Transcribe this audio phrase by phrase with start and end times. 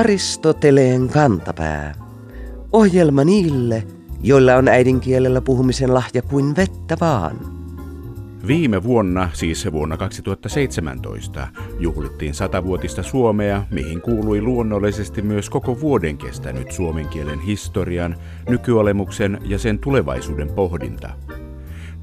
[0.00, 1.94] Aristoteleen kantapää.
[2.72, 3.86] Ohjelma niille,
[4.22, 7.36] joilla on äidinkielellä puhumisen lahja kuin vettä vaan.
[8.46, 16.72] Viime vuonna, siis vuonna 2017, juhlittiin satavuotista Suomea, mihin kuului luonnollisesti myös koko vuoden kestänyt
[16.72, 18.16] suomen kielen historian,
[18.48, 21.10] nykyolemuksen ja sen tulevaisuuden pohdinta.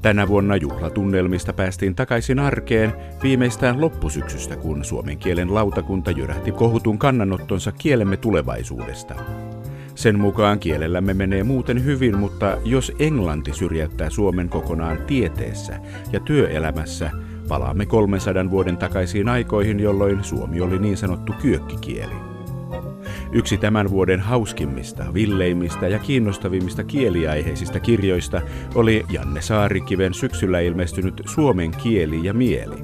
[0.02, 2.92] Tänä vuonna juhlatunnelmista päästiin takaisin arkeen
[3.22, 9.14] viimeistään loppusyksystä, kun suomen kielen lautakunta jyrähti kohutun kannanottonsa kielemme tulevaisuudesta.
[9.94, 15.80] Sen mukaan kielellämme menee muuten hyvin, mutta jos englanti syrjäyttää Suomen kokonaan tieteessä
[16.12, 17.10] ja työelämässä,
[17.48, 22.37] palaamme 300 vuoden takaisiin aikoihin, jolloin suomi oli niin sanottu kyökkikieli.
[23.32, 28.40] Yksi tämän vuoden hauskimmista, villeimmistä ja kiinnostavimmista kieliaiheisista kirjoista
[28.74, 32.76] oli Janne Saarikiven syksyllä ilmestynyt Suomen kieli ja mieli.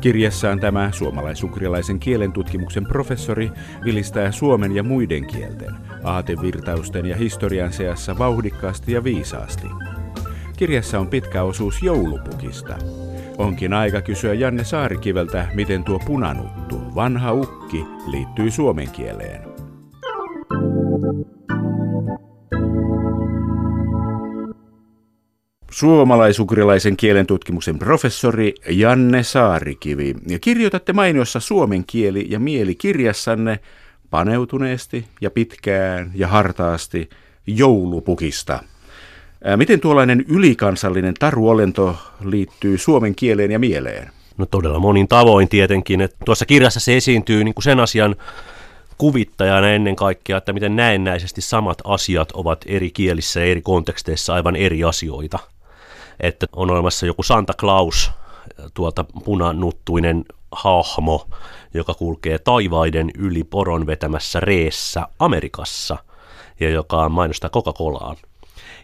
[0.00, 3.50] Kirjassaan tämä suomalaisukrilaisen kielen tutkimuksen professori
[3.84, 9.66] vilistää suomen ja muiden kielten, aatevirtausten ja historian seassa vauhdikkaasti ja viisaasti.
[10.56, 12.76] Kirjassa on pitkä osuus joulupukista.
[13.38, 19.53] Onkin aika kysyä Janne Saarikiveltä, miten tuo punanuttu, vanha ukki, liittyy suomen kieleen.
[25.74, 30.14] Suomalaisukrilaisen kielen tutkimuksen professori Janne Saarikivi.
[30.26, 33.60] Ja kirjoitatte mainiossa suomen kieli ja mieli kirjassanne
[34.10, 37.10] paneutuneesti ja pitkään ja hartaasti
[37.46, 38.62] joulupukista.
[39.56, 44.10] Miten tuollainen ylikansallinen taruolento liittyy suomen kieleen ja mieleen?
[44.38, 46.00] No todella monin tavoin tietenkin.
[46.00, 48.16] Että tuossa kirjassa se esiintyy niin kuin sen asian
[48.98, 54.56] kuvittajana ennen kaikkea, että miten näennäisesti samat asiat ovat eri kielissä ja eri konteksteissa aivan
[54.56, 55.38] eri asioita.
[56.20, 58.10] Että on olemassa joku Santa Claus,
[58.74, 61.26] tuolta punanuttuinen hahmo,
[61.74, 65.98] joka kulkee taivaiden yli poron vetämässä reessä Amerikassa
[66.60, 68.16] ja joka mainostaa Coca-Colaan.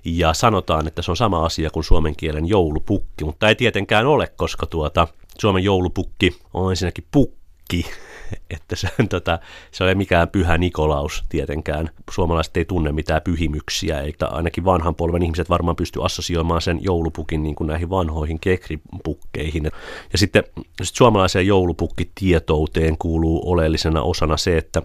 [0.05, 4.33] Ja sanotaan, että se on sama asia kuin suomen kielen joulupukki, mutta ei tietenkään ole,
[4.37, 5.09] koska tuota,
[5.39, 7.87] Suomen joulupukki on ensinnäkin pukki,
[8.57, 9.39] että se, tota,
[9.71, 11.91] se ei mikään pyhä Nikolaus tietenkään.
[12.11, 17.43] Suomalaiset ei tunne mitään pyhimyksiä, eikä ainakin vanhan polven ihmiset varmaan pysty assosioimaan sen joulupukin
[17.43, 19.65] niin kuin näihin vanhoihin kekripukkeihin.
[20.13, 20.45] Ja sitten
[20.83, 24.83] sit suomalaiseen joulupukkitietouteen kuuluu oleellisena osana se, että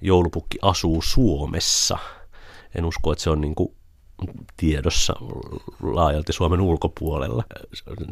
[0.00, 1.98] joulupukki asuu Suomessa.
[2.74, 3.72] En usko, että se on niin kuin
[4.56, 5.14] tiedossa
[5.82, 7.44] laajalti Suomen ulkopuolella.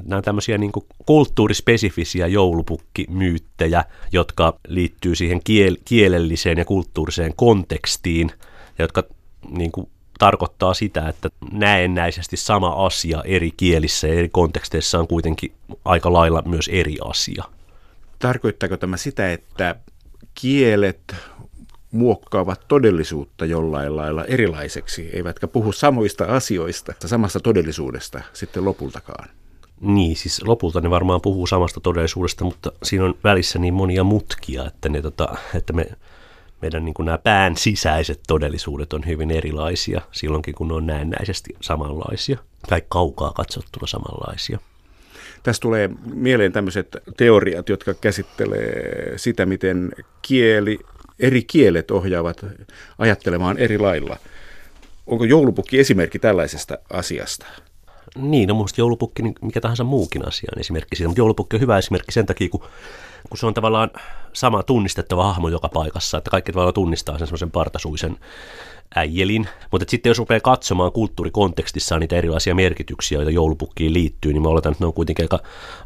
[0.05, 0.73] Nämä on tämmöisiä niin
[1.07, 8.31] kulttuurispesifisiä joulupukkimyyttejä, jotka liittyy siihen kiel- kielelliseen ja kulttuuriseen kontekstiin,
[8.79, 9.03] ja jotka
[9.51, 15.53] niin kuin, tarkoittaa sitä, että näennäisesti sama asia eri kielissä ja eri konteksteissa on kuitenkin
[15.85, 17.45] aika lailla myös eri asia.
[18.19, 19.77] Tarkoittaako tämä sitä, että
[20.35, 21.15] kielet
[21.97, 29.29] muokkaavat todellisuutta jollain lailla erilaiseksi, eivätkä puhu samoista asioista, samasta todellisuudesta sitten lopultakaan.
[29.81, 34.67] Niin, siis lopulta ne varmaan puhuu samasta todellisuudesta, mutta siinä on välissä niin monia mutkia,
[34.67, 35.87] että, ne, tota, että me,
[36.63, 41.57] meidän niin kuin nämä pään sisäiset todellisuudet on hyvin erilaisia silloinkin, kun ne on näennäisesti
[41.61, 44.59] samanlaisia tai kaukaa katsottuna samanlaisia.
[45.43, 49.93] Tässä tulee mieleen tämmöiset teoriat, jotka käsittelee sitä, miten
[50.23, 50.79] kieli
[51.19, 52.47] eri kielet ohjaavat
[52.99, 54.17] ajattelemaan eri lailla.
[55.07, 57.47] Onko joulupukki esimerkki tällaisesta asiasta?
[58.17, 61.61] Niin, no minusta joulupukki, niin mikä tahansa muukin asia on esimerkki siitä, mutta joulupukki on
[61.61, 62.61] hyvä esimerkki sen takia, kun,
[63.29, 63.91] kun se on tavallaan
[64.33, 68.17] sama tunnistettava hahmo joka paikassa, että kaikki tavallaan tunnistaa sen semmoisen partasuisen
[68.95, 69.49] äijelin.
[69.71, 74.73] Mutta sitten jos rupeaa katsomaan kulttuurikontekstissa niitä erilaisia merkityksiä, joita joulupukkiin liittyy, niin mä oletan,
[74.73, 75.39] että ne on kuitenkin aika,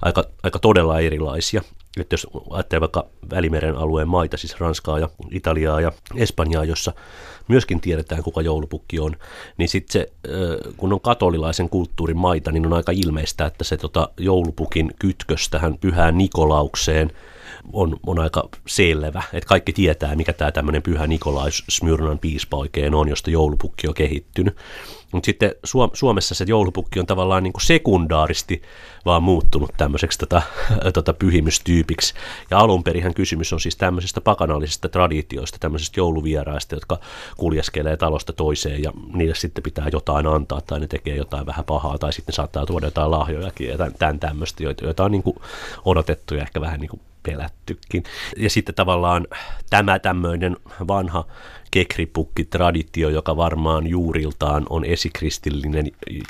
[0.03, 1.63] aika, aika todella erilaisia.
[2.01, 6.93] Että jos ajattelee vaikka Välimeren alueen maita, siis Ranskaa ja Italiaa ja Espanjaa, jossa
[7.51, 9.17] myöskin tiedetään, kuka joulupukki on,
[9.57, 10.13] niin sitten se,
[10.77, 15.79] kun on katolilaisen kulttuurin maita, niin on aika ilmeistä, että se tota, joulupukin kytkös tähän
[15.79, 17.13] pyhään Nikolaukseen
[17.73, 22.95] on, on aika selvä, että kaikki tietää, mikä tämä tämmöinen pyhä Nikolais Smyrnan piispa oikein
[22.95, 24.57] on, josta joulupukki on kehittynyt.
[25.13, 25.55] Mutta sitten
[25.93, 28.63] Suomessa se joulupukki on tavallaan niin kuin sekundaaristi
[29.05, 30.43] vaan muuttunut tämmöiseksi tota,
[30.95, 32.15] tota pyhimystyypiksi.
[32.51, 36.99] Ja alun perin kysymys on siis tämmöisestä pakanallisesta traditioista, tämmöisestä jouluvieraista, jotka
[37.37, 41.99] kuljeskelee talosta toiseen ja niille sitten pitää jotain antaa tai ne tekee jotain vähän pahaa
[41.99, 45.37] tai sitten saattaa tuoda jotain lahjojakin ja tämän tämmöistä, joita on niin kuin
[45.85, 48.05] odotettu ja ehkä vähän niin kuin pelättykin.
[48.37, 49.27] Ja sitten tavallaan
[49.71, 50.57] tämä tämmöinen
[50.89, 51.25] vanha
[51.71, 55.87] kekripukki-traditio, joka varmaan juuriltaan on esikristillinen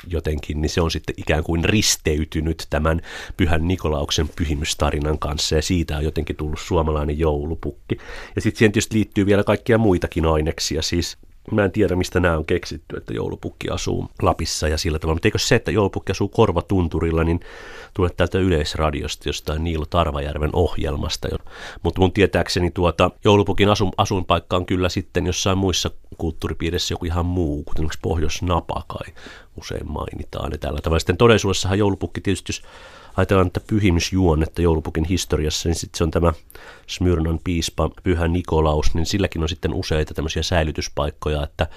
[0.07, 3.01] jotenkin, niin se on sitten ikään kuin risteytynyt tämän
[3.37, 7.97] Pyhän Nikolauksen pyhimystarinan kanssa ja siitä on jotenkin tullut suomalainen joulupukki.
[8.35, 11.17] Ja sitten siihen tietysti liittyy vielä kaikkia muitakin aineksia, siis
[11.51, 15.15] Mä en tiedä, mistä nämä on keksitty, että joulupukki asuu Lapissa ja sillä tavalla.
[15.15, 17.39] Mutta eikö se, että joulupukki asuu Korvatunturilla, niin
[17.93, 21.27] tulee täältä yleisradiosta jostain Niilo Tarvajärven ohjelmasta.
[21.83, 27.25] Mutta mun tietääkseni tuota, joulupukin asu, asuinpaikka on kyllä sitten jossain muissa kulttuuripiirissä joku ihan
[27.25, 29.13] muu, kuten esimerkiksi Pohjois-Napa kai
[29.57, 30.51] usein mainitaan.
[30.51, 30.99] Ja tällä tavalla.
[30.99, 32.61] Sitten todellisuudessahan joulupukki tietysti, jos
[33.17, 36.33] ajatellaan että pyhimysjuonnetta joulupukin historiassa, niin sitten se on tämä
[36.87, 41.67] Smyrnan piispa Pyhä Nikolaus, niin silläkin on sitten useita tämmöisiä säilytyspaikkoja, että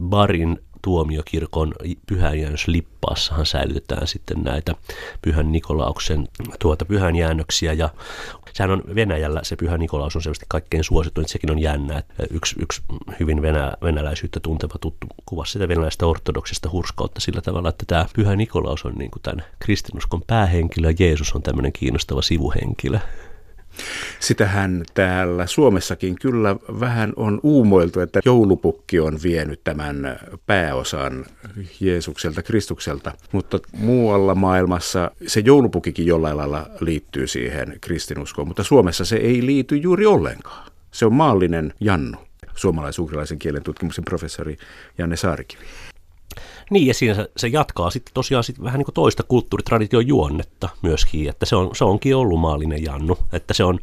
[0.00, 1.74] Barin tuomiokirkon
[2.06, 4.74] pyhänjäännös Lippaassahan säilytetään sitten näitä
[5.22, 6.28] Pyhän Nikolauksen
[6.58, 7.88] tuota pyhänjäännöksiä ja
[8.52, 11.98] sehän on Venäjällä, se Pyhä Nikolaus on selvästi kaikkein suosittu, että sekin on jännä.
[11.98, 12.82] Että yksi, yksi
[13.20, 18.36] hyvin venä, venäläisyyttä tunteva tuttu kuvasi sitä venäläistä ortodoksista hurskautta sillä tavalla, että tämä Pyhä
[18.36, 22.98] Nikolaus on niin kuin tämän kristinuskon päähenkilö ja Jeesus on tämmöinen kiinnostava sivuhenkilö.
[24.20, 31.24] Sitähän täällä Suomessakin kyllä vähän on uumoiltu, että joulupukki on vienyt tämän pääosan
[31.80, 39.16] Jeesukselta, Kristukselta, mutta muualla maailmassa se joulupukikin jollain lailla liittyy siihen kristinuskoon, mutta Suomessa se
[39.16, 40.70] ei liity juuri ollenkaan.
[40.90, 42.18] Se on maallinen Jannu,
[42.54, 44.56] suomalais-ugrilaisen kielen tutkimuksen professori
[44.98, 45.64] Janne Saarikivi.
[46.70, 50.68] Niin, ja siinä se, se jatkaa sitten tosiaan sit vähän niin kuin toista kulttuuritradition juonnetta
[50.82, 53.78] myöskin, että se, on, se onkin ollut maallinen Jannu, että se on,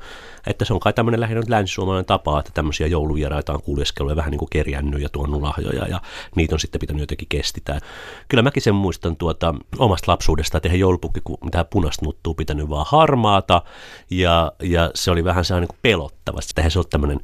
[0.48, 4.32] että se on kai tämmöinen lähinnä länsisuomalainen tapa, että tämmöisiä jouluvieraita on kuljeskellut ja vähän
[4.32, 6.02] niin kuin kerjännyt ja tuonut lahjoja ja
[6.36, 7.82] niitä on sitten pitänyt jotenkin kestitään.
[8.28, 12.70] Kyllä mäkin sen muistan tuota omasta lapsuudesta, että eihän joulupukki, kun mitään punaista nuttuu pitänyt
[12.70, 13.62] vaan harmaata
[14.10, 17.20] ja, ja se oli vähän sellainen niin pelottava, että se ole tämmöinen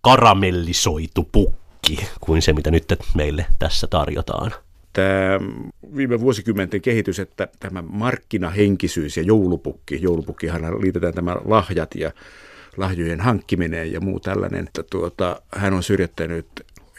[0.00, 2.84] karamellisoitu pukki kuin se, mitä nyt
[3.14, 4.52] meille tässä tarjotaan
[4.94, 5.40] tämä
[5.96, 12.12] viime vuosikymmenten kehitys, että tämä markkinahenkisyys ja joulupukki, joulupukkihan liitetään tämä lahjat ja
[12.76, 16.46] lahjojen hankkiminen ja muu tällainen, että tuota, hän on syrjättänyt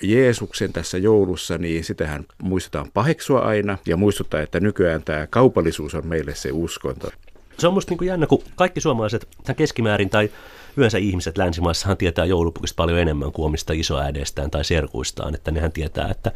[0.01, 6.07] Jeesuksen tässä joulussa, niin sitähän muistetaan paheksua aina ja muistuttaa, että nykyään tämä kaupallisuus on
[6.07, 7.09] meille se uskonto.
[7.57, 9.27] Se on musta niin kuin jännä, kun kaikki suomalaiset
[9.57, 10.30] keskimäärin tai
[10.77, 16.10] yleensä ihmiset länsimaissahan tietää joulupukista paljon enemmän kuin omista isoäideistään tai serkuistaan, että nehän tietää,
[16.12, 16.31] että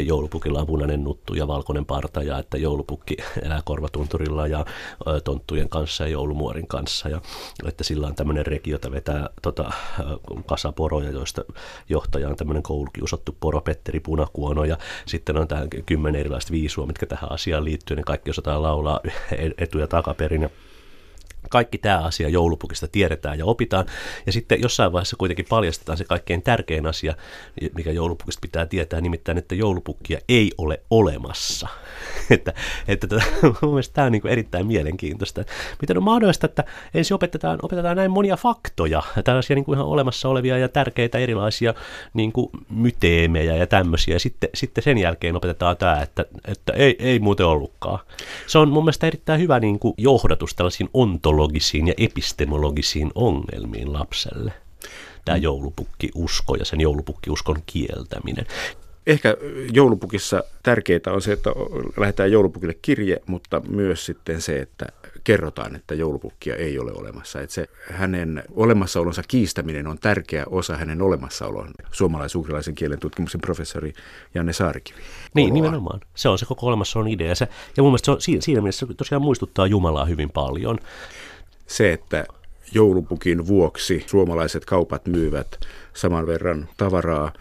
[0.00, 4.64] joulupukilla on punainen nuttu ja valkoinen parta ja että joulupukki elää korvatunturilla ja
[5.24, 7.20] tonttujen kanssa ja joulumuorin kanssa ja
[7.66, 9.72] että sillä on tämmöinen reki, jota vetää tota,
[10.46, 11.44] kasaporoja, joista
[11.88, 17.06] johtaja on tämmöinen koulukiusattu poro Petteri Punakuono ja sitten on tämä kymmenen erilaista viisua, mitkä
[17.06, 19.00] tähän asiaan liittyy, niin kaikki osataan laulaa
[19.58, 20.50] etu- ja takaperin ja
[21.50, 23.86] kaikki tämä asia joulupukista tiedetään ja opitaan.
[24.26, 27.14] Ja sitten jossain vaiheessa kuitenkin paljastetaan se kaikkein tärkein asia,
[27.74, 31.68] mikä joulupukista pitää tietää, nimittäin, että joulupukkia ei ole olemassa.
[32.30, 32.52] että,
[32.88, 33.24] että tätä,
[33.62, 35.44] mun mielestä tämä on niin erittäin mielenkiintoista.
[35.80, 36.64] Miten on mahdollista, että
[36.94, 41.74] ensin opetetaan, opetetaan näin monia faktoja, tällaisia niin kuin ihan olemassa olevia ja tärkeitä erilaisia
[42.14, 46.96] niin kuin myteemejä ja tämmöisiä, ja sitten, sitten sen jälkeen opetetaan tämä, että, että ei,
[46.98, 47.98] ei muuten ollutkaan.
[48.46, 50.90] Se on mun mielestä erittäin hyvä niin kuin johdatus tällaisiin
[51.34, 54.52] ontologisiin ja epistemologisiin ongelmiin lapselle
[55.24, 58.46] tämä joulupukki-usko ja sen joulupukki-uskon kieltäminen.
[59.06, 59.36] Ehkä
[59.72, 61.50] joulupukissa tärkeää on se, että
[61.96, 64.86] lähetään joulupukille kirje, mutta myös sitten se, että
[65.24, 67.40] kerrotaan, että joulupukkia ei ole olemassa.
[67.40, 71.70] Että se hänen olemassaolonsa kiistäminen on tärkeä osa hänen olemassaolon.
[71.92, 73.92] Suomalais-ugrilaisen kielen tutkimuksen professori
[74.34, 74.98] Janne Saarikivi.
[75.34, 75.54] Niin, Oloa.
[75.54, 76.00] nimenomaan.
[76.14, 77.34] Se on se koko olemassaolon idea.
[77.34, 80.78] Se, ja mun mielestä se on, siinä, siinä mielessä se tosiaan muistuttaa Jumalaa hyvin paljon.
[81.66, 82.26] Se, että
[82.72, 85.60] joulupukin vuoksi suomalaiset kaupat myyvät
[85.94, 87.32] saman verran tavaraa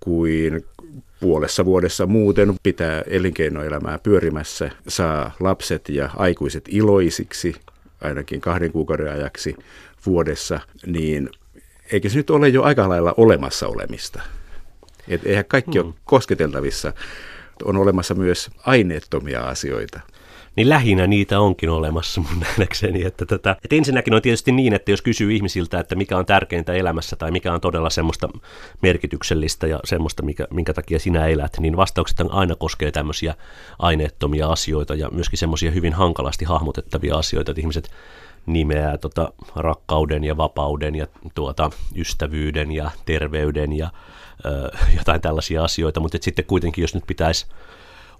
[0.00, 0.64] kuin
[1.20, 7.54] puolessa vuodessa muuten pitää elinkeinoelämää pyörimässä, saa lapset ja aikuiset iloisiksi
[8.00, 9.56] ainakin kahden kuukauden ajaksi
[10.06, 11.30] vuodessa, niin
[11.92, 14.22] eikö se nyt ole jo aika lailla olemassa olemista?
[15.08, 15.86] Et eihän kaikki hmm.
[15.86, 16.92] ole kosketeltavissa.
[17.64, 20.00] On olemassa myös aineettomia asioita
[20.56, 23.04] niin lähinnä niitä onkin olemassa mun nähdäkseni.
[23.04, 26.72] Että tätä, että ensinnäkin on tietysti niin, että jos kysyy ihmisiltä, että mikä on tärkeintä
[26.72, 28.28] elämässä tai mikä on todella semmoista
[28.82, 33.34] merkityksellistä ja semmoista, mikä, minkä takia sinä elät, niin vastaukset aina koskee tämmöisiä
[33.78, 37.90] aineettomia asioita ja myöskin semmoisia hyvin hankalasti hahmotettavia asioita, että ihmiset
[38.46, 43.90] nimeää tota rakkauden ja vapauden ja tuota, ystävyyden ja terveyden ja
[44.44, 47.46] ö, jotain tällaisia asioita, mutta sitten kuitenkin jos nyt pitäisi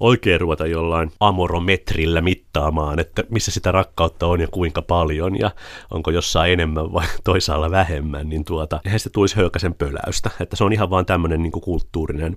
[0.03, 5.51] oikein ruveta jollain amorometrillä mittaamaan, että missä sitä rakkautta on ja kuinka paljon ja
[5.91, 10.31] onko jossain enemmän vai toisaalla vähemmän, niin tuota, eihän se tulisi höykäsen pöläystä.
[10.41, 12.37] Että se on ihan vaan tämmöinen niin kulttuurinen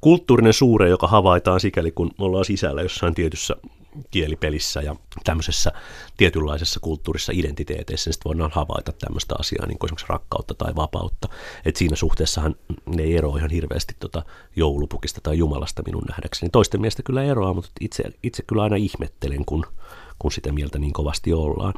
[0.00, 3.56] kulttuurinen suure, joka havaitaan sikäli, kun ollaan sisällä jossain tietyssä
[4.10, 5.72] kielipelissä ja tämmöisessä
[6.16, 11.28] tietynlaisessa kulttuurissa identiteeteissä, niin voidaan havaita tämmöistä asiaa, niin kuin esimerkiksi rakkautta tai vapautta.
[11.64, 12.54] Et siinä suhteessahan
[12.86, 14.22] ne ei eroa ihan hirveästi tota
[14.56, 16.50] joulupukista tai Jumalasta minun nähdäkseni.
[16.50, 19.66] Toisten mielestä kyllä eroaa, mutta itse, itse kyllä aina ihmettelen, kun,
[20.18, 21.74] kun sitä mieltä niin kovasti ollaan.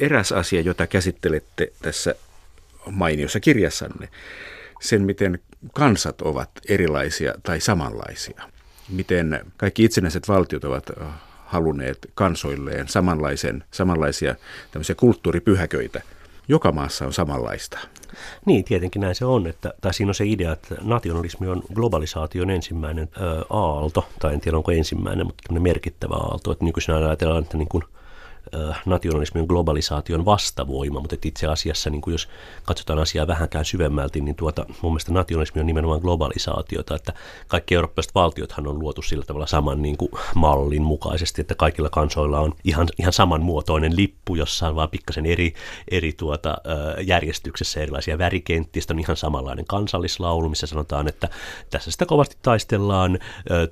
[0.00, 2.14] Eräs asia, jota käsittelette tässä
[2.90, 4.08] mainiossa kirjassanne,
[4.80, 5.38] sen miten
[5.74, 8.42] kansat ovat erilaisia tai samanlaisia.
[8.88, 10.90] Miten kaikki itsenäiset valtiot ovat
[11.46, 14.34] halunneet kansoilleen samanlaisen, samanlaisia
[14.70, 16.02] tämmöisiä kulttuuripyhäköitä.
[16.48, 17.78] Joka maassa on samanlaista.
[18.46, 19.46] Niin, tietenkin näin se on.
[19.46, 24.40] Että, tai siinä on se idea, että nationalismi on globalisaation ensimmäinen ö, aalto, tai en
[24.40, 26.52] tiedä onko ensimmäinen, mutta merkittävä aalto.
[26.52, 27.84] Että nykyisin ajatellaan, että niin kuin
[28.86, 32.28] nationalismin globalisaation vastavoima, mutta itse asiassa niin kuin jos
[32.64, 37.12] katsotaan asiaa vähänkään syvemmälti, niin tuota, mun mielestä nationalismi on nimenomaan globalisaatiota, että
[37.48, 42.40] kaikki eurooppalaiset valtiothan on luotu sillä tavalla saman niin kuin mallin mukaisesti, että kaikilla kansoilla
[42.40, 45.54] on ihan, ihan samanmuotoinen lippu, jossa on vaan pikkasen eri,
[45.90, 46.56] eri tuota,
[47.06, 51.28] järjestyksessä erilaisia värikenttiä, on ihan samanlainen kansallislaulu, missä sanotaan, että
[51.70, 53.18] tässä sitä kovasti taistellaan,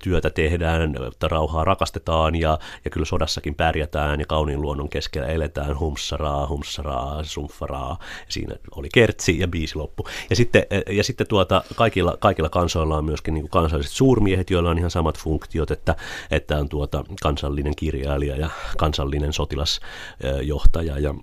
[0.02, 6.46] työtä tehdään, rauhaa rakastetaan ja, ja kyllä sodassakin pärjätään ja kauniin luonnon keskellä eletään, humsaraa,
[6.46, 7.98] humsaraa, sumfaraa.
[8.28, 10.06] Siinä oli kertsi ja biisi loppu.
[10.30, 14.70] Ja sitten, ja sitten tuota, kaikilla, kaikilla kansoilla on myöskin niin kuin kansalliset suurmiehet, joilla
[14.70, 15.96] on ihan samat funktiot, että,
[16.30, 21.14] että on tuota kansallinen kirjailija ja kansallinen sotilasjohtaja ja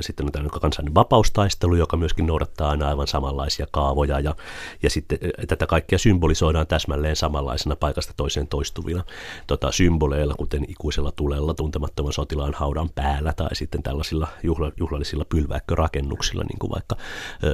[0.00, 4.34] sitten on tämä kansallinen vapaustaistelu, joka myöskin noudattaa aina aivan samanlaisia kaavoja ja,
[4.82, 5.18] ja sitten
[5.48, 9.04] tätä kaikkea symbolisoidaan täsmälleen samanlaisena paikasta toiseen toistuvina
[9.46, 16.44] tota, symboleilla, kuten ikuisella tulella tuntemattoman sotilaan haudan päällä tai sitten tällaisilla juhla, juhlallisilla pylväikkörakennuksilla,
[16.44, 16.96] niin kuin vaikka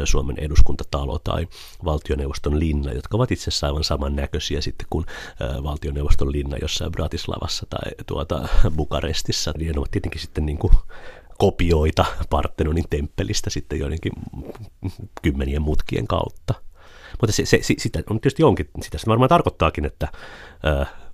[0.05, 1.47] Suomen eduskuntatalo tai
[1.85, 5.07] valtioneuvoston linna, jotka ovat itse asiassa aivan saman näköisiä sitten kuin
[5.63, 9.53] valtioneuvoston linna jossain Bratislavassa tai tuota Bukarestissa.
[9.59, 10.73] Niin ne ovat tietenkin sitten niin kuin
[11.39, 14.13] kopioita Partenonin temppelistä sitten joidenkin
[15.23, 16.55] kymmenien mutkien kautta.
[17.21, 20.09] Mutta se, se, sitä on tietysti jonkin, sitä se varmaan tarkoittaakin, että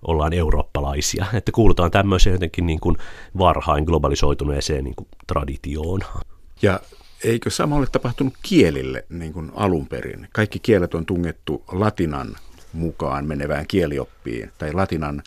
[0.05, 2.97] ollaan eurooppalaisia, että kuulutaan tämmöiseen jotenkin niin kuin
[3.39, 6.01] varhain globalisoituneeseen niin kuin traditioon.
[6.63, 6.81] Ja
[7.25, 10.29] eikö sama ole tapahtunut kielille niin kuin alun perin?
[10.33, 12.37] Kaikki kielet on tungettu latinan
[12.73, 15.23] mukaan menevään kielioppiin tai latinan,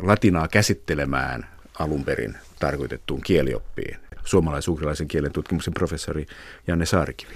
[0.00, 1.46] latinaa käsittelemään
[1.80, 6.26] alun perin tarkoitettuun kielioppiin suomalais-ugrilaisen kielen tutkimuksen professori
[6.66, 7.32] Janne Saarikivi.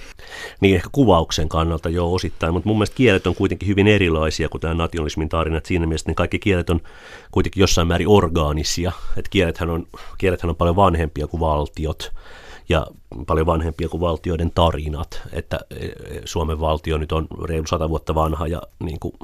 [0.60, 4.60] Niin ehkä kuvauksen kannalta jo osittain, mutta mun mielestä kielet on kuitenkin hyvin erilaisia kuin
[4.60, 5.56] tämä nationalismin tarina.
[5.56, 6.80] Että siinä mielessä niin kaikki kielet on
[7.30, 8.92] kuitenkin jossain määrin orgaanisia.
[9.16, 9.86] Että kielethän on,
[10.18, 12.12] kielethän on paljon vanhempia kuin valtiot
[12.68, 12.86] ja
[13.26, 15.92] paljon vanhempia kuin valtioiden tarinat, että e, e,
[16.24, 19.14] Suomen valtio nyt on reilu sata vuotta vanha ja niin kuin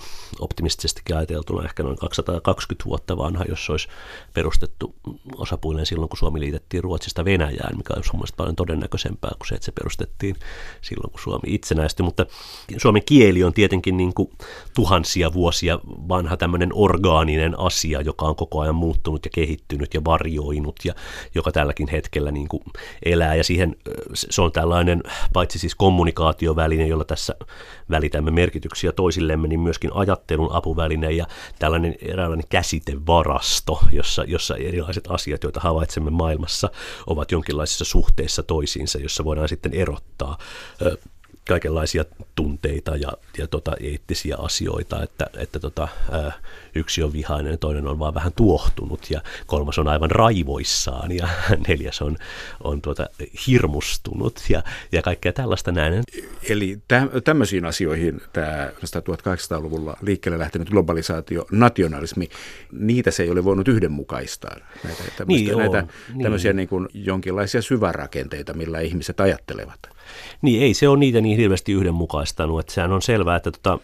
[0.41, 3.89] optimistisestikin ajateltuna ehkä noin 220 vuotta vanha, jos olisi
[4.35, 4.95] perustettu
[5.37, 9.65] osapuilleen silloin, kun Suomi liitettiin Ruotsista Venäjään, mikä olisi mielestäni paljon todennäköisempää kuin se, että
[9.65, 10.37] se perustettiin
[10.81, 12.27] silloin, kun Suomi itsenäistyi, mutta
[12.77, 14.31] suomen kieli on tietenkin niin kuin
[14.75, 15.79] tuhansia vuosia
[16.09, 20.95] vanha tämmöinen orgaaninen asia, joka on koko ajan muuttunut ja kehittynyt ja varjoinut ja
[21.35, 22.63] joka tälläkin hetkellä niin kuin
[23.05, 23.77] elää ja siihen
[24.15, 27.35] se on tällainen paitsi siis kommunikaatioväline, jolla tässä
[27.91, 31.27] välitämme merkityksiä toisillemme, niin myöskin ajattelun apuväline ja
[31.59, 36.71] tällainen eräänlainen käsitevarasto, jossa, jossa erilaiset asiat, joita havaitsemme maailmassa,
[37.07, 40.39] ovat jonkinlaisissa suhteissa toisiinsa, jossa voidaan sitten erottaa
[41.51, 42.05] kaikenlaisia
[42.35, 46.33] tunteita ja, ja tota, eettisiä asioita, että, että tota, ää,
[46.75, 51.29] yksi on vihainen, toinen on vaan vähän tuohtunut ja kolmas on aivan raivoissaan ja
[51.69, 52.17] neljäs on,
[52.65, 53.07] on tuota,
[53.47, 56.03] hirmustunut ja, ja kaikkea tällaista näin.
[56.49, 62.29] Eli tä- tämmöisiin asioihin tämä 1800-luvulla liikkeelle lähtenyt globalisaatio, nationalismi,
[62.73, 64.57] niitä se ei ole voinut yhdenmukaistaa.
[64.85, 66.23] Näitä, niin, näitä niin.
[66.23, 70.00] tämmöisiä niin kuin jonkinlaisia syvärakenteita, millä ihmiset ajattelevat.
[70.43, 73.79] Niin ei se ole niitä niin hirveästi yhdenmukaistanut, että sehän on selvää, että tota,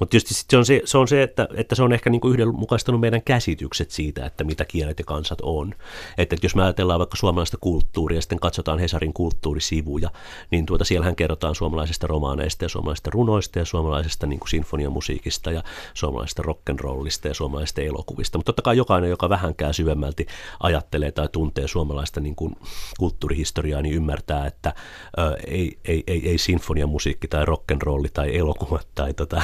[0.00, 2.32] mutta tietysti se on se, se, on se että, että se on ehkä niin kuin
[2.32, 5.74] yhdenmukaistanut meidän käsitykset siitä, että mitä kielet ja kansat on.
[6.18, 10.10] Että, että jos me ajatellaan vaikka suomalaista kulttuuria ja sitten katsotaan Hesarin kulttuurisivuja,
[10.50, 15.62] niin tuota, siellähän kerrotaan suomalaisista romaaneista ja suomalaisista runoista ja suomalaisesta niin kuin sinfoniamusiikista ja
[15.94, 18.38] suomalaisesta rock'n'rollista ja suomalaisista elokuvista.
[18.38, 20.26] Mutta totta kai jokainen, joka vähänkään syvemmälti
[20.60, 22.56] ajattelee tai tuntee suomalaista niin kuin
[22.98, 24.74] kulttuurihistoriaa, niin ymmärtää, että
[25.18, 29.42] ö, ei, ei, ei, ei sinfoniamusiikki tai rock'n'rolli tai elokuvat tai tota,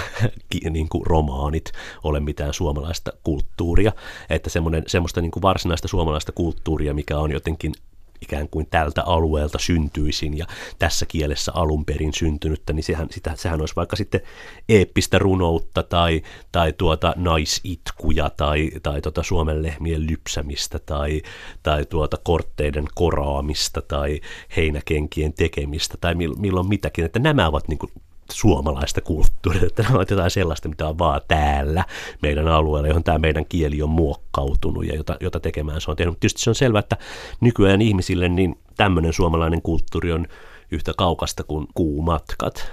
[0.70, 1.72] niin kuin romaanit
[2.04, 3.92] ole mitään suomalaista kulttuuria,
[4.30, 4.50] että
[4.86, 7.72] semmoista niin kuin varsinaista suomalaista kulttuuria, mikä on jotenkin
[8.20, 10.46] ikään kuin tältä alueelta syntyisin ja
[10.78, 14.20] tässä kielessä alun perin syntynyttä, niin sehän, sitä, sehän olisi vaikka sitten
[14.68, 16.22] eeppistä runoutta tai,
[16.52, 21.22] tai tuota naisitkuja tai, tai tuota Suomen lehmien lypsämistä tai,
[21.62, 24.20] tai tuota kortteiden koraamista tai
[24.56, 27.92] heinäkenkien tekemistä tai milloin mitäkin, että nämä ovat niin kuin
[28.32, 31.84] suomalaista kulttuuria, että nämä ovat jotain sellaista, mitä on vaan täällä
[32.22, 36.20] meidän alueella, johon tämä meidän kieli on muokkautunut ja jota, jota tekemään se on tehnyt.
[36.20, 36.96] Tietysti se on selvää, että
[37.40, 40.26] nykyään ihmisille niin tämmöinen suomalainen kulttuuri on
[40.70, 42.72] yhtä kaukasta kuin kuumatkat.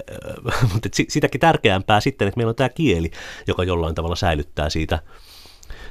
[0.72, 3.10] Mutta sitäkin tärkeämpää sitten, että meillä on tämä kieli,
[3.46, 4.98] joka jollain tavalla säilyttää siitä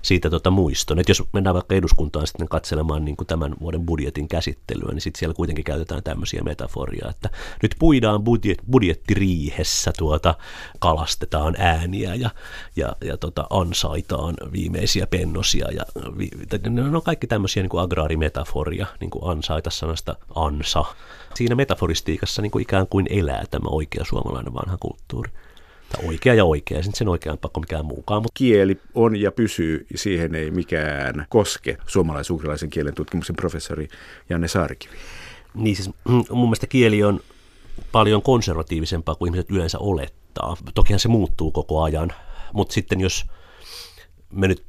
[0.03, 0.99] siitä tota muiston.
[0.99, 5.19] Et jos mennään vaikka eduskuntaan sitten katselemaan niin kuin tämän vuoden budjetin käsittelyä, niin sitten
[5.19, 7.29] siellä kuitenkin käytetään tämmöisiä metaforia, että
[7.61, 10.35] nyt puidaan budjet, budjettiriihessä, tuota,
[10.79, 12.29] kalastetaan ääniä ja,
[12.75, 15.67] ja, ja tota, ansaitaan viimeisiä pennosia.
[15.71, 15.83] Ja,
[16.17, 16.29] vi,
[16.69, 20.85] ne on kaikki tämmöisiä niin kuin agraarimetaforia, niin kuin ansaita sanasta ansa.
[21.35, 25.31] Siinä metaforistiikassa niin kuin ikään kuin elää tämä oikea suomalainen vanha kulttuuri
[26.07, 28.21] oikea ja oikea, sen oikeampaa kuin mikään muukaan.
[28.21, 28.37] Mutta...
[28.37, 33.87] Kieli on ja pysyy, siihen ei mikään koske suomalais-ugrilaisen kielen tutkimuksen professori
[34.29, 34.93] Janne Saarikivi.
[35.53, 37.19] Niin siis mm, mun mielestä kieli on
[37.91, 40.57] paljon konservatiivisempaa kuin ihmiset yleensä olettaa.
[40.73, 42.11] Tokihan se muuttuu koko ajan,
[42.53, 43.25] mutta sitten jos
[44.33, 44.63] me nyt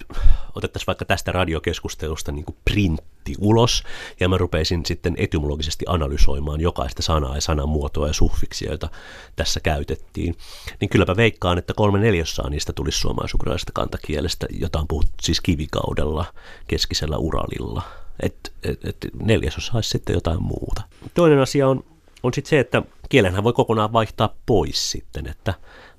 [0.54, 3.82] otettaisiin vaikka tästä radiokeskustelusta niin kuin printti ulos,
[4.20, 8.88] ja mä rupeisin sitten etymologisesti analysoimaan jokaista sanaa ja sanamuotoa ja suffiksia, joita
[9.36, 10.36] tässä käytettiin,
[10.80, 16.24] niin kylläpä veikkaan, että kolme neljossaa niistä tulisi suomalaisukrilaisesta kantakielestä, jota on puhuttu siis kivikaudella
[16.68, 17.82] keskisellä Uralilla.
[18.20, 20.82] Että et, et neljäsosa olisi sitten jotain muuta.
[21.14, 21.84] Toinen asia on,
[22.22, 25.54] on sitten se, että kielenhän voi kokonaan vaihtaa pois sitten, että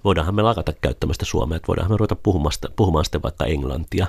[0.06, 4.08] voidaanhan me lakata käyttämästä suomea, että voidaanhan me ruveta puhumaan, puhumaan sitten vaikka englantia,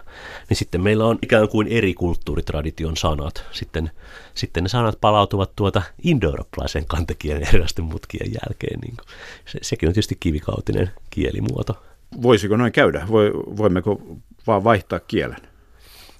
[0.48, 3.44] niin sitten meillä on ikään kuin eri kulttuuritradition sanat.
[3.52, 3.90] Sitten,
[4.34, 8.80] sitten ne sanat palautuvat tuota indoeurooppalaisen kantakielen erilaisten mutkien jälkeen.
[8.80, 9.06] Niin kuin.
[9.46, 11.82] Se, sekin on tietysti kivikautinen kielimuoto.
[12.22, 13.06] Voisiko noin käydä?
[13.56, 14.02] Voimmeko
[14.46, 15.38] vaan vaihtaa kielen?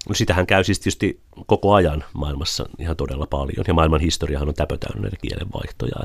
[0.09, 4.53] No sitähän käy siis tietysti koko ajan maailmassa ihan todella paljon, ja maailman historiahan on
[4.53, 5.95] täpötäynnä näitä kielenvaihtoja.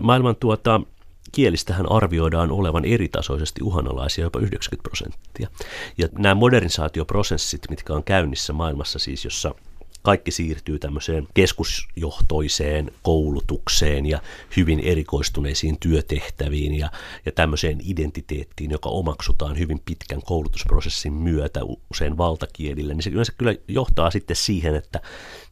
[0.00, 0.80] Maailman tuota,
[1.32, 5.48] kielistähän arvioidaan olevan eritasoisesti uhanalaisia jopa 90 prosenttia.
[5.98, 9.54] Ja nämä modernisaatioprosessit, mitkä on käynnissä maailmassa siis, jossa
[10.04, 14.22] kaikki siirtyy tämmöiseen keskusjohtoiseen koulutukseen ja
[14.56, 16.90] hyvin erikoistuneisiin työtehtäviin ja,
[17.26, 21.60] ja tämmöiseen identiteettiin, joka omaksutaan hyvin pitkän koulutusprosessin myötä
[21.90, 25.00] usein valtakielillä, niin se yleensä kyllä johtaa sitten siihen, että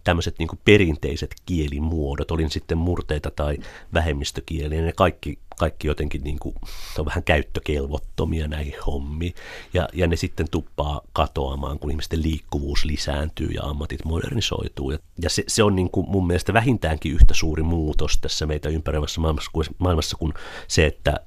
[0.04, 3.58] tämmöiset niin perinteiset kielimuodot, olin sitten murteita tai
[3.94, 6.54] vähemmistökieliä, ne kaikki, kaikki jotenkin niin kuin,
[6.98, 9.34] on vähän käyttökelvottomia näihin hommiin.
[9.74, 14.90] Ja, ja ne sitten tuppaa katoamaan, kun ihmisten liikkuvuus lisääntyy ja ammatit modernisoituu.
[14.90, 18.68] Ja, ja se, se on niin kuin mun mielestä vähintäänkin yhtä suuri muutos tässä meitä
[18.68, 20.34] ympäröivässä maailmassa kuin, maailmassa kuin
[20.68, 21.20] se, että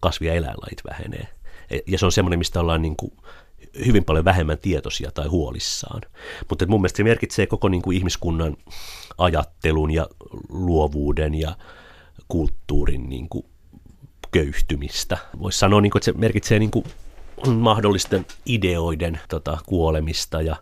[0.00, 1.28] kasvi- ja eläinlajit vähenee.
[1.86, 3.12] Ja se on semmoinen, mistä ollaan niin kuin
[3.86, 6.00] hyvin paljon vähemmän tietoisia tai huolissaan.
[6.48, 8.56] Mutta mun mielestä se merkitsee koko niin kuin ihmiskunnan
[9.18, 10.06] ajattelun ja
[10.48, 11.56] luovuuden ja
[12.28, 13.46] kulttuurin niin kuin
[14.30, 15.18] köyhtymistä.
[15.38, 16.84] Voisi sanoa, niin kuin, että se merkitsee niin kuin
[17.54, 20.56] mahdollisten ideoiden tota, kuolemista ja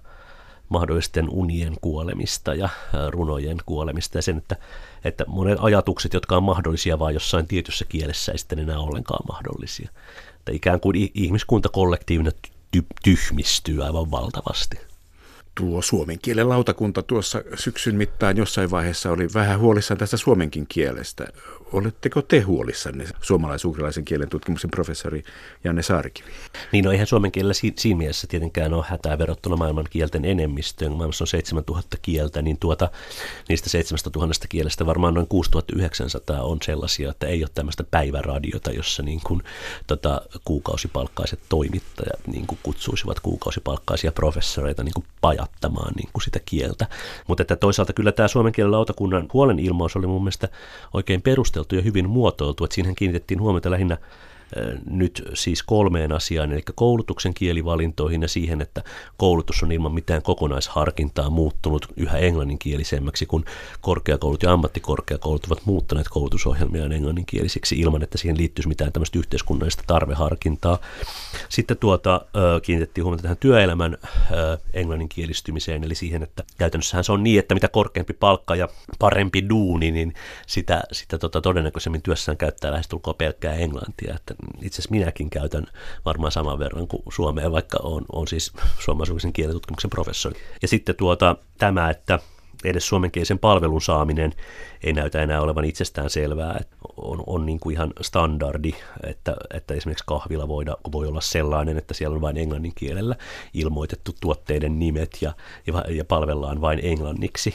[0.68, 2.68] mahdollisten unien kuolemista ja
[3.08, 4.56] runojen kuolemista ja sen, että,
[5.04, 9.90] että monet ajatukset, jotka on mahdollisia vain jossain tietyssä kielessä, ei sitten enää ollenkaan mahdollisia.
[10.38, 11.68] Että ikään kuin ihmiskunta
[12.70, 14.78] kollektiivinen tyhmistyy aivan valtavasti.
[15.54, 21.26] Tuo suomen kielen lautakunta tuossa syksyn mittaan jossain vaiheessa oli vähän huolissaan tästä suomenkin kielestä.
[21.72, 25.24] Oletteko te huolissanne suomalais-ugrilaisen kielen tutkimuksen professori
[25.64, 26.28] Janne Saarikivi?
[26.72, 30.92] Niin no eihän suomen kielellä siinä mielessä tietenkään ole hätää verrattuna maailman kielten enemmistöön.
[30.92, 32.90] Maailmassa on 7000 kieltä, niin tuota,
[33.48, 39.20] niistä 7000 kielestä varmaan noin 6900 on sellaisia, että ei ole tämmöistä päiväradiota, jossa niin
[39.26, 39.42] kuin,
[39.86, 46.86] tota, kuukausipalkkaiset toimittajat niin kuin kutsuisivat kuukausipalkkaisia professoreita niin kuin pajattamaan niin kuin sitä kieltä.
[47.26, 50.48] Mutta että toisaalta kyllä tämä suomen kielen lautakunnan huolen ilmaus oli mun mielestä
[50.94, 53.98] oikein perusteltu perusteltu ja hyvin muotoiltu, että siihen kiinnitettiin huomiota lähinnä
[54.90, 58.84] nyt siis kolmeen asiaan, eli koulutuksen kielivalintoihin ja siihen, että
[59.16, 63.44] koulutus on ilman mitään kokonaisharkintaa muuttunut yhä englanninkielisemmäksi, kun
[63.80, 70.78] korkeakoulut ja ammattikorkeakoulut ovat muuttaneet koulutusohjelmia englanninkielisiksi ilman, että siihen liittyisi mitään tämmöistä yhteiskunnallista tarveharkintaa.
[71.48, 72.26] Sitten tuota,
[72.62, 73.98] kiinnitettiin huomiota tähän työelämän
[74.74, 79.90] englanninkielistymiseen, eli siihen, että käytännössähän se on niin, että mitä korkeampi palkka ja parempi duuni,
[79.90, 80.14] niin
[80.46, 85.66] sitä, sitä tota, todennäköisemmin työssään käyttää lähestulkoon pelkkää englantia, että itse asiassa minäkin käytän
[86.04, 90.40] varmaan saman verran kuin Suomeen, vaikka on, on siis suomalaisen kielentutkimuksen professori.
[90.62, 92.18] Ja sitten tuota, tämä, että
[92.64, 94.32] edes suomenkielisen palvelun saaminen
[94.84, 96.56] ei näytä enää olevan itsestään selvää.
[96.60, 98.74] Että on, on niin kuin ihan standardi,
[99.06, 103.16] että, että esimerkiksi kahvila voida, voi olla sellainen, että siellä on vain englannin kielellä
[103.54, 105.32] ilmoitettu tuotteiden nimet ja,
[105.66, 107.54] ja, ja palvellaan vain englanniksi.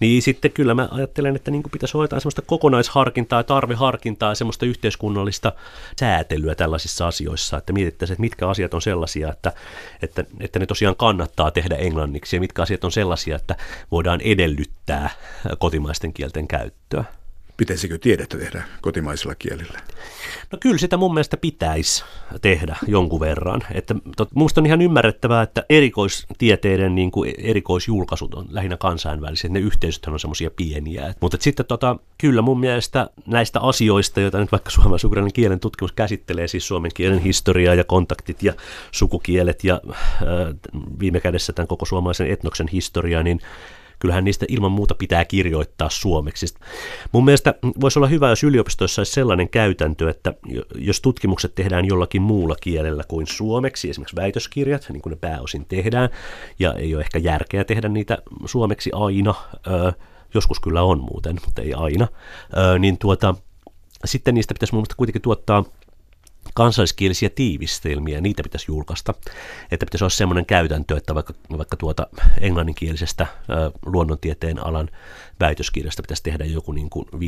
[0.00, 4.66] Niin sitten kyllä mä ajattelen, että niin kuin pitäisi hoitaa semmoista kokonaisharkintaa tarveharkintaa ja semmoista
[4.66, 5.52] yhteiskunnallista
[6.00, 9.52] säätelyä tällaisissa asioissa, että mietittäisiin, että mitkä asiat on sellaisia, että,
[10.02, 13.56] että, että ne tosiaan kannattaa tehdä englanniksi ja mitkä asiat on sellaisia, että
[13.90, 15.10] voidaan edellyttää
[15.58, 17.04] kotimaisten kielten käyttöä.
[17.56, 19.78] Pitäisikö tiedettä tehdä kotimaisilla kielillä?
[20.52, 22.04] No kyllä sitä mun mielestä pitäisi
[22.42, 23.60] tehdä jonkun verran.
[23.72, 29.50] Että, tot, musta on ihan ymmärrettävää, että erikoistieteiden niin kuin erikoisjulkaisut on lähinnä kansainvälisiä.
[29.50, 31.14] Ne yhteisöt on semmoisia pieniä.
[31.20, 36.48] Mutta sitten tota, kyllä mun mielestä näistä asioista, joita nyt vaikka suomalaisen kielen tutkimus käsittelee,
[36.48, 38.52] siis suomen kielen historiaa ja kontaktit ja
[38.92, 40.22] sukukielet ja äh,
[41.00, 43.40] viime kädessä tämän koko suomalaisen etnoksen historiaa, niin
[44.00, 46.46] kyllähän niistä ilman muuta pitää kirjoittaa suomeksi.
[47.12, 50.34] Mun mielestä voisi olla hyvä, jos yliopistoissa olisi sellainen käytäntö, että
[50.74, 56.08] jos tutkimukset tehdään jollakin muulla kielellä kuin suomeksi, esimerkiksi väitöskirjat, niin kuin ne pääosin tehdään,
[56.58, 59.34] ja ei ole ehkä järkeä tehdä niitä suomeksi aina,
[60.34, 62.08] joskus kyllä on muuten, mutta ei aina,
[62.78, 63.34] niin tuota,
[64.04, 65.64] sitten niistä pitäisi mun mielestä kuitenkin tuottaa
[66.54, 69.14] kansalliskielisiä tiivistelmiä, niitä pitäisi julkaista.
[69.70, 72.06] Että pitäisi olla semmoinen käytäntö, että vaikka, vaikka tuota
[72.40, 73.26] englanninkielisestä
[73.86, 74.88] luonnontieteen alan
[75.40, 77.18] väitöskirjasta pitäisi tehdä joku niin kuin 5-10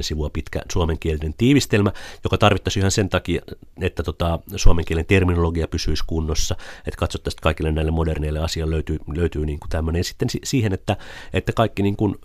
[0.00, 1.92] sivua pitkä suomenkielinen tiivistelmä,
[2.24, 3.42] joka tarvittaisi ihan sen takia,
[3.80, 8.98] että tota, suomen kielen terminologia pysyisi kunnossa, että katsottaisiin, että kaikille näille moderneille asioille löytyy,
[9.14, 10.00] löytyy niin kuin tämmöinen.
[10.00, 10.96] Ja sitten siihen, että,
[11.32, 12.16] että kaikki niin kuin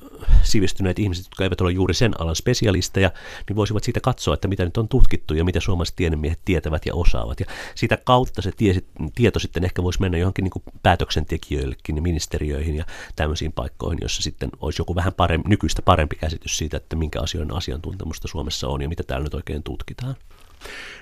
[0.44, 3.12] sivistyneet ihmiset, jotka eivät ole juuri sen alan spesialisteja,
[3.50, 6.96] niin voisivat siitä katsoa, että mitä nyt on tutkittu ja mitä suomalaiset tiedemiehet tietävät ja
[6.96, 7.40] osaavat.
[7.40, 8.76] Ja sitä kautta se tie,
[9.16, 14.50] tieto sitten ehkä voisi mennä johonkin niin päätöksentekijöillekin ja ministeriöihin ja tämmöisiin paikkoihin, jossa sitten
[14.62, 18.90] olisi joku vähän parempi, nykyistä parempi käsitys siitä, että minkä asioiden asiantuntemusta Suomessa on ja
[18.90, 20.16] mitä täällä nyt oikein tutkitaan.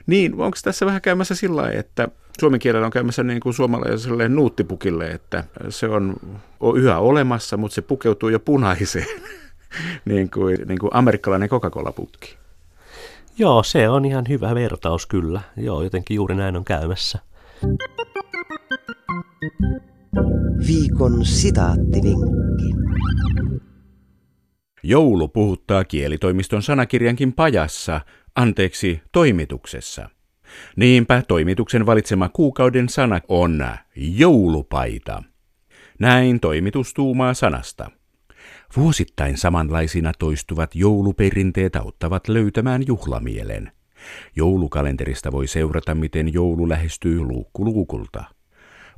[0.08, 2.08] Niin, onko tässä vähän käymässä sillä lailla, että
[2.40, 6.16] suomen kielellä on käymässä niin kuin suomalaiselle nuuttipukille, että se on,
[6.60, 9.22] on yhä olemassa, mutta se pukeutuu jo punaiseen,
[10.06, 12.42] niin, kuin, niin kuin amerikkalainen Coca-Cola-pukki.
[13.42, 15.42] Joo, se on ihan hyvä vertaus kyllä.
[15.58, 17.20] Joo, jotenkin juuri näin on käymässä.
[20.68, 22.74] Viikon sitaattivinkki.
[24.84, 28.02] Joulu puhuttaa kielitoimiston sanakirjankin pajassa,
[28.36, 30.10] anteeksi, toimituksessa.
[30.76, 33.64] Niinpä toimituksen valitsema kuukauden sana on
[33.96, 35.24] joulupaita.
[36.00, 37.92] Näin toimitus tuumaa sanasta.
[38.78, 43.72] Vuosittain samanlaisina toistuvat jouluperinteet auttavat löytämään juhlamielen.
[44.36, 48.24] Joulukalenterista voi seurata, miten joulu lähestyy luukku luukulta.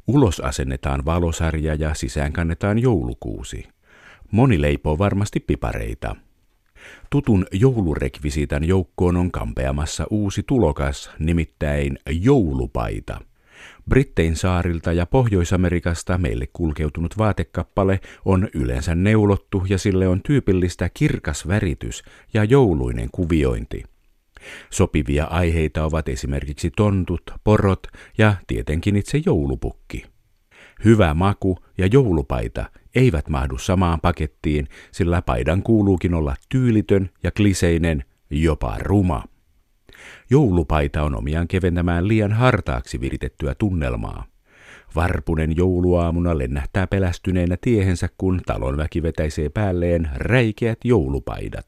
[0.07, 3.67] Ulos asennetaan valosarja ja sisään kannetaan joulukuusi.
[4.31, 6.15] Moni leipoo varmasti pipareita.
[7.09, 13.21] Tutun joulurekvisiitan joukkoon on kampeamassa uusi tulokas, nimittäin joulupaita.
[13.89, 21.47] Brittein saarilta ja Pohjois-Amerikasta meille kulkeutunut vaatekappale on yleensä neulottu ja sille on tyypillistä kirkas
[21.47, 23.83] väritys ja jouluinen kuviointi.
[24.69, 30.05] Sopivia aiheita ovat esimerkiksi tontut, porot ja tietenkin itse joulupukki.
[30.85, 32.65] Hyvä maku ja joulupaita
[32.95, 39.23] eivät mahdu samaan pakettiin, sillä paidan kuuluukin olla tyylitön ja kliseinen, jopa ruma.
[40.33, 44.25] Joulupaita on omiaan keventämään liian hartaaksi viritettyä tunnelmaa.
[44.95, 51.65] Varpunen jouluaamuna lennähtää pelästyneenä tiehensä, kun talonväki vetäisee päälleen räikeät joulupaidat.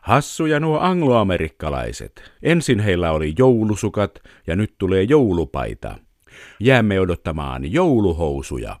[0.00, 2.32] Hassuja nuo angloamerikkalaiset.
[2.42, 5.98] Ensin heillä oli joulusukat ja nyt tulee joulupaita.
[6.60, 8.80] Jäämme odottamaan jouluhousuja.